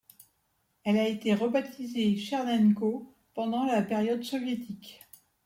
[0.83, 4.99] Elle a été rebaptisée Chernenko pendant la période soviétique.